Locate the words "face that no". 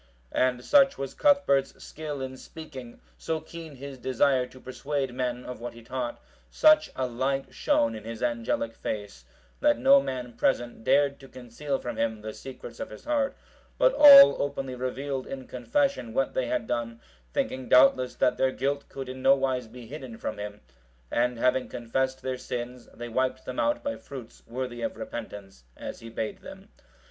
8.73-10.01